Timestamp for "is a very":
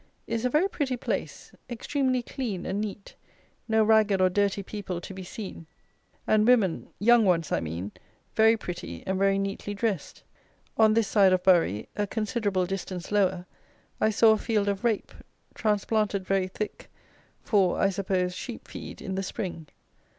0.25-0.67